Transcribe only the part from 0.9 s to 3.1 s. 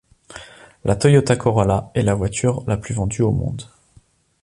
Toyota Corolla est la voiture la plus